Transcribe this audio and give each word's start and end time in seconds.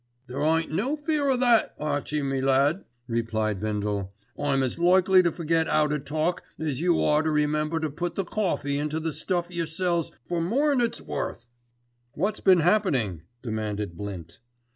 "There 0.25 0.41
ain't 0.41 0.71
no 0.71 0.95
fear 0.97 1.29
o' 1.29 1.37
that, 1.37 1.75
Archie 1.77 2.23
my 2.23 2.39
lad," 2.39 2.85
replied 3.07 3.59
Bindle. 3.59 4.11
"I'm 4.35 4.63
as 4.63 4.79
likely 4.79 5.21
to 5.21 5.31
forget 5.31 5.67
'ow 5.67 5.85
to 5.89 5.99
talk 5.99 6.41
as 6.57 6.81
you 6.81 7.03
are 7.03 7.21
to 7.21 7.29
remember 7.29 7.79
to 7.79 7.91
put 7.91 8.15
the 8.15 8.25
cawfee 8.25 8.79
into 8.79 8.99
the 8.99 9.13
stuff 9.13 9.51
yer 9.51 9.67
sells 9.67 10.11
for 10.25 10.41
more'n 10.41 10.81
it's 10.81 11.01
worth." 11.03 11.45
"What's 12.15 12.39
been 12.39 12.61
happening?" 12.61 13.21
demanded 13.43 13.95
Blint. 13.95 14.39